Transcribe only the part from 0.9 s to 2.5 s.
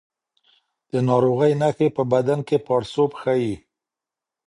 د ناروغۍ نښې په بدن